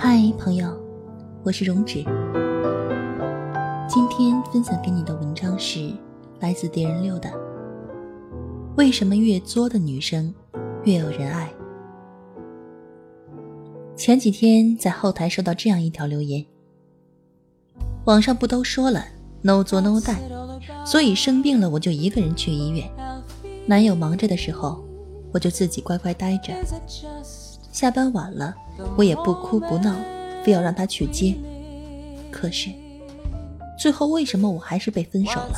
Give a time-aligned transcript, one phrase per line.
[0.00, 0.68] 嗨，朋友，
[1.42, 2.04] 我是荣止。
[3.88, 5.92] 今天分享给你的文章是
[6.38, 7.28] 来自蝶人六的
[8.76, 10.32] 《为什么越作的女生
[10.84, 11.52] 越有人爱》。
[13.96, 16.46] 前几天在后台收到这样一条留言：
[18.04, 19.04] 网上不都说了
[19.42, 20.20] “no 作 no 带”，
[20.86, 22.88] 所以生病了我就一个人去医院，
[23.66, 24.80] 男友忙着的时候，
[25.32, 26.54] 我就自己乖乖待着。
[27.78, 28.52] 下班晚了，
[28.96, 29.94] 我也不哭不闹，
[30.42, 31.32] 非要让他去接。
[32.28, 32.70] 可是，
[33.78, 35.54] 最后为什么我还是被分手了？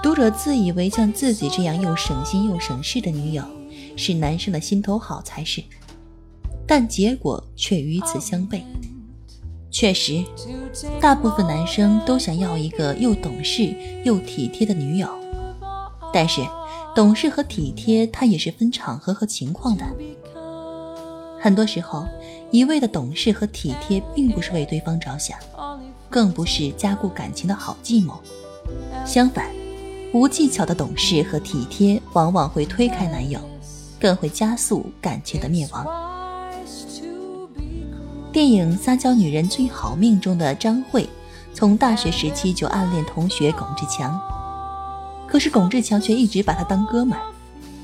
[0.00, 3.42] 读者自以为像自己这样又省心又省事的女友，
[3.96, 5.60] 是男生的心头好才是，
[6.64, 8.62] 但结果却与此相悖。
[9.68, 10.22] 确实，
[11.00, 13.74] 大部分男生都想要一个又懂事
[14.04, 15.08] 又体贴的女友，
[16.14, 16.40] 但是。
[16.94, 19.84] 懂事和体贴，它也是分场合和情况的。
[21.40, 22.06] 很多时候，
[22.50, 25.38] 一味的懂事和体贴，并不是为对方着想，
[26.10, 28.20] 更不是加固感情的好计谋。
[29.06, 29.46] 相反，
[30.12, 33.40] 无技巧的懂事和体贴，往往会推开男友，
[33.98, 35.86] 更会加速感情的灭亡。
[38.30, 41.08] 电影《撒娇女人最好命》中的张慧，
[41.54, 44.20] 从大学时期就暗恋同学龚志强。
[45.32, 47.16] 可是龚志强却一直把她当哥们，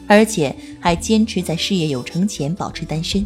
[0.07, 3.25] 而且还坚持在事业有成前保持单身。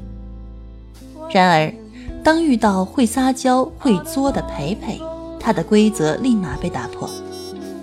[1.33, 1.75] 然而，
[2.23, 5.01] 当遇到会撒娇会作的培培，
[5.41, 7.11] 他的规则立马被打破，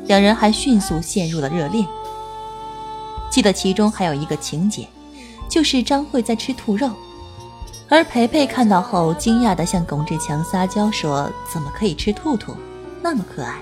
[0.08, 1.86] 两人还迅速陷入了热恋。
[3.30, 4.88] 记得其中还有一个情节，
[5.50, 6.90] 就是张慧在吃兔肉，
[7.90, 12.54] 而培培看到后惊讶地向龚志强撒娇说：“怎么可以吃兔兔？
[13.04, 13.56] 那么可爱。”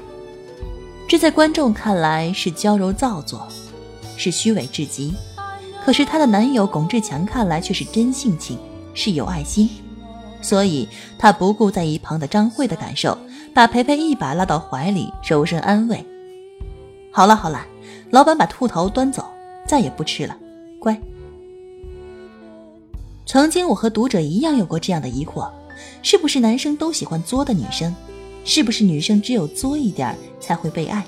[1.07, 3.47] 这在观众看来是娇柔造作，
[4.17, 5.13] 是虚伪至极；
[5.85, 8.59] 可是她的男友巩志强看来却是真性情，
[8.93, 9.69] 是有爱心。
[10.41, 10.87] 所以
[11.17, 13.17] 他不顾在一旁的张慧的感受，
[13.53, 16.05] 把培培一把拉到怀里，柔声安慰
[17.11, 17.65] ：“好了好了，
[18.11, 19.25] 老板把兔头端走，
[19.65, 20.37] 再也不吃了，
[20.79, 20.99] 乖。”
[23.25, 25.49] 曾经我和读者一样有过这样的疑惑：
[26.03, 27.93] 是不是男生都喜欢作的女生？
[28.47, 31.05] 是不是女生只有作一点才会被爱？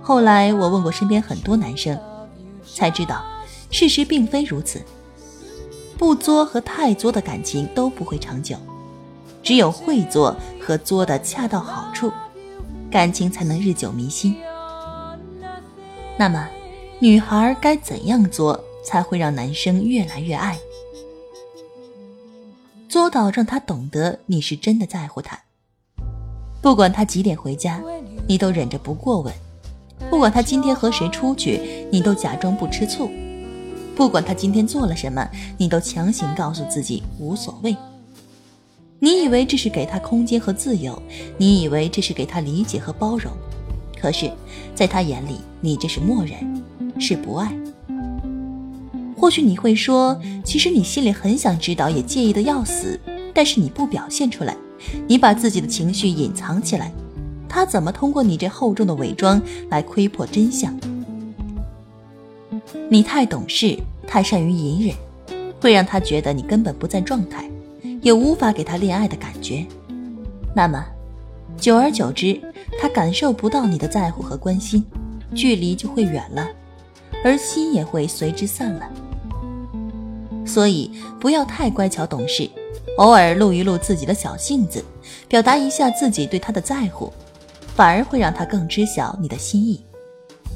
[0.00, 2.00] 后来我问过身边很多男生，
[2.74, 3.22] 才知道
[3.70, 4.80] 事实并非如此。
[5.98, 8.56] 不作和太作的感情都不会长久，
[9.42, 12.10] 只有会作和作的恰到好处，
[12.90, 14.34] 感情才能日久弥新。
[16.16, 16.48] 那么，
[17.00, 20.58] 女孩该怎样作才会让男生越来越爱？
[22.88, 25.38] 作到让他懂得你是真的在乎他。
[26.62, 27.82] 不管他几点回家，
[28.28, 29.32] 你都忍着不过问；
[30.08, 33.08] 不管他今天和谁出去，你都假装不吃醋；
[33.96, 35.28] 不管他今天做了什么，
[35.58, 37.76] 你都强行告诉自己无所谓。
[39.00, 41.02] 你以为这是给他空间和自由，
[41.36, 43.32] 你以为这是给他理解和包容，
[44.00, 44.30] 可是，
[44.72, 46.62] 在他眼里，你这是默认，
[47.00, 47.52] 是不爱。
[49.16, 53.00] 或许你会说，其实你心里很想知道，也介意的要死，
[53.34, 54.56] 但是你不表现出来。
[55.06, 56.92] 你把自己的情绪隐藏起来，
[57.48, 60.74] 他怎么通过你这厚重的伪装来窥破真相？
[62.88, 64.96] 你太懂事，太善于隐忍，
[65.60, 67.48] 会让他觉得你根本不在状态，
[68.00, 69.66] 也无法给他恋爱的感觉。
[70.54, 70.84] 那么，
[71.56, 72.40] 久而久之，
[72.78, 74.84] 他感受不到你的在乎和关心，
[75.34, 76.46] 距离就会远了，
[77.24, 78.88] 而心也会随之散了。
[80.44, 82.50] 所以，不要太乖巧懂事。
[82.98, 84.84] 偶尔露一露自己的小性子，
[85.28, 87.12] 表达一下自己对他的在乎，
[87.74, 89.84] 反而会让他更知晓你的心意。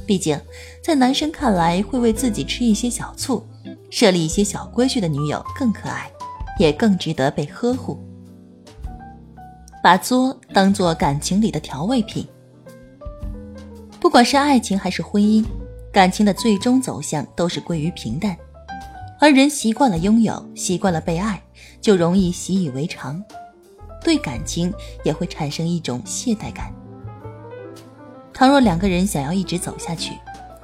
[0.07, 0.41] 毕竟，
[0.83, 3.45] 在男生看来，会为自己吃一些小醋，
[3.91, 6.11] 设立一些小规矩的女友更可爱，
[6.59, 7.99] 也更值得被呵护。
[9.83, 12.27] 把作当做感情里的调味品，
[13.99, 15.45] 不管是爱情还是婚姻，
[15.93, 18.37] 感情的最终走向都是归于平淡。
[19.19, 21.43] 而人习惯了拥有，习惯了被爱。
[21.81, 23.23] 就容易习以为常，
[24.03, 24.73] 对感情
[25.05, 26.75] 也会产生一种懈怠感。
[28.35, 30.13] 倘若两个人想要一直走下去，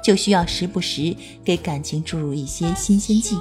[0.03, 1.15] 就需要时不时
[1.45, 3.39] 给感情注入一些新鲜剂。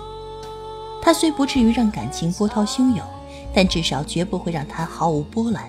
[1.01, 3.03] 它虽不至于让感情波涛汹涌，
[3.51, 5.67] 但至少绝不会让它毫无波澜。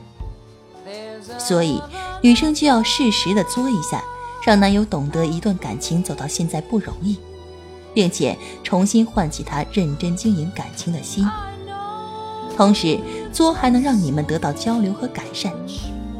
[1.38, 1.80] 所以，
[2.22, 4.04] 女生就要适时的作一下，
[4.44, 7.18] 让男友懂得一段感情走到现在不容易，
[7.94, 11.26] 并且重新唤起他认真经营感情的心。
[12.56, 12.98] 同时，
[13.32, 15.52] 作还能让你们得到交流和改善，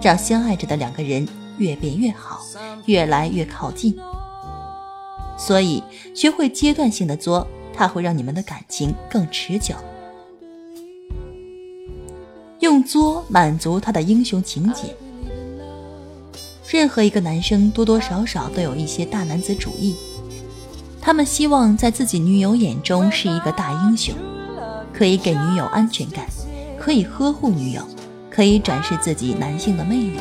[0.00, 1.28] 让相爱着的两个人
[1.58, 2.40] 越变越好，
[2.86, 3.94] 越来越靠近。
[5.36, 5.82] 所以，
[6.14, 9.74] 学会阶段性的作，它会让你们的感情更持久。
[12.60, 14.94] 用作满足他的英雄情节。
[16.70, 19.94] 任何一个男生多多少少都有一些大男子主义，
[21.04, 24.14] 他们希望在自己女友眼中是一个大英雄，
[24.92, 26.24] 可以给女友安全感，
[26.78, 27.82] 可以呵护女友，
[28.30, 30.20] 可以展示自己男性的魅力。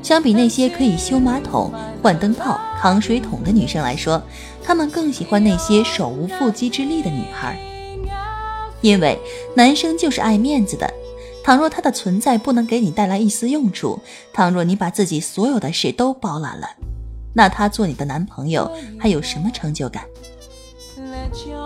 [0.00, 4.22] 相比那些可以修马桶、换灯泡、扛水桶的女生来说，
[4.62, 7.58] 他们更喜欢那些手无缚鸡之力的女孩。
[8.80, 9.18] 因为
[9.56, 10.88] 男生就是爱面子的，
[11.42, 13.98] 倘若他的存在不能给你带来一丝用处，
[14.32, 16.68] 倘若你把自己所有的事都包揽了，
[17.36, 20.04] 那他做你的男朋友还有什么成就感？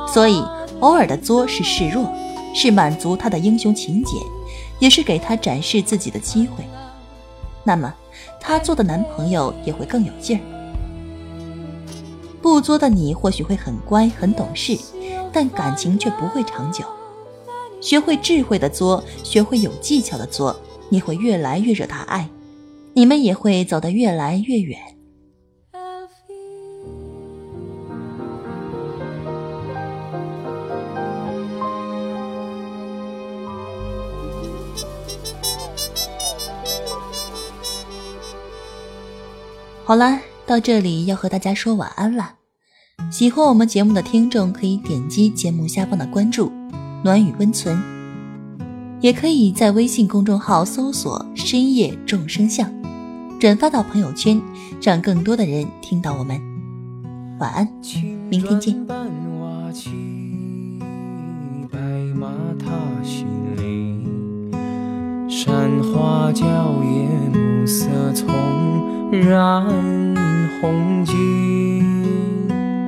[0.09, 0.43] 所以，
[0.81, 2.13] 偶尔的作是示弱，
[2.53, 4.17] 是满足他的英雄情节，
[4.81, 6.65] 也是给他展示自己的机会。
[7.63, 7.95] 那么，
[8.41, 10.43] 他做的男朋友也会更有劲儿。
[12.43, 14.77] 不作的你或许会很乖、很懂事，
[15.33, 16.85] 但感情却不会长久。
[17.81, 20.59] 学会智慧的作，学会有技巧的作，
[20.89, 22.29] 你会越来越惹他爱，
[22.93, 24.81] 你们也会走得越来越远。
[39.91, 42.35] 好啦，到这里要和大家说晚安了。
[43.11, 46.53] 喜欢我们节目的听众可以点击节目下方的关注。
[47.03, 47.77] 暖与温存，
[49.01, 52.73] 也可以在微信公众号搜索“深夜众生相”，
[53.41, 54.41] 转发到朋友圈，
[54.81, 56.41] 让更多的人听到我们。
[57.41, 57.69] 晚安，
[58.29, 58.87] 明天见。
[65.29, 66.47] 山花娇
[66.85, 68.29] 艳，暮色葱
[69.11, 69.67] 染
[70.61, 71.83] 红巾，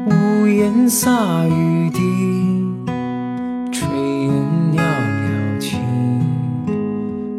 [0.06, 1.10] 屋檐洒
[1.48, 1.98] 雨滴。
[3.72, 3.82] 炊
[4.22, 4.30] 烟
[4.72, 5.76] 袅袅起，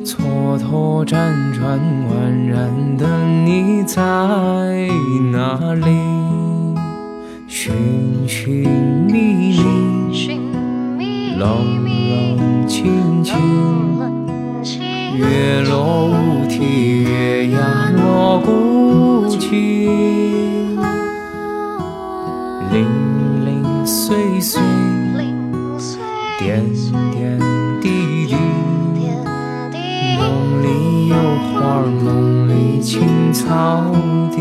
[0.03, 1.15] 蹉跎辗
[1.53, 2.11] 转宛
[2.45, 3.07] 然的
[3.45, 4.01] 你在
[5.31, 5.87] 哪里？
[7.47, 7.73] 寻
[8.27, 8.67] 寻
[9.07, 9.53] 觅
[10.97, 13.33] 觅，冷冷清清，
[15.15, 18.41] 月落乌啼，月牙落
[22.71, 22.75] 零
[23.45, 24.61] 零碎碎，
[26.39, 26.63] 点
[27.11, 27.39] 点
[27.81, 28.35] 滴滴。
[30.17, 30.21] 梦
[30.63, 30.67] 里
[31.09, 31.15] 有
[31.53, 33.83] 花梦里青草
[34.31, 34.37] 地，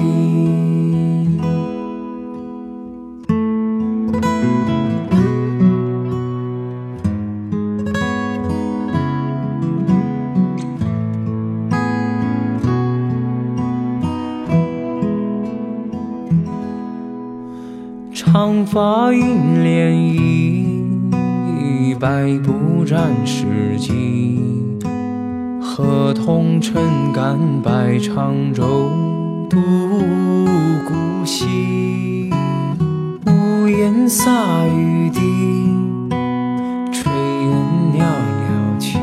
[18.72, 19.92] 发映涟
[21.12, 24.40] 漪，百步沾湿迹。
[25.60, 28.88] 河童撑杆摆长舟
[29.50, 29.58] 渡
[30.88, 32.30] 孤西，
[33.26, 35.20] 屋檐洒雨滴，
[36.94, 37.52] 炊烟
[37.92, 37.98] 袅
[38.40, 38.96] 袅起，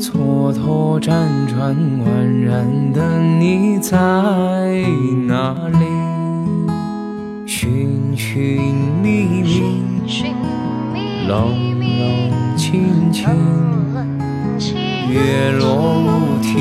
[0.00, 1.12] 蹉跎辗
[1.46, 2.06] 转宛
[2.42, 3.96] 然的你在
[5.26, 6.17] 哪里？
[8.18, 8.58] 寻寻
[9.00, 9.42] 觅
[10.92, 13.30] 觅，冷冷清清。
[15.08, 16.58] 月落乌啼，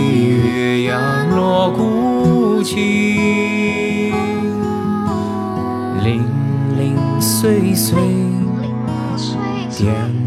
[0.54, 2.78] 月牙落孤井，
[6.04, 6.24] 零
[6.78, 7.98] 零碎碎，
[9.76, 10.27] 点点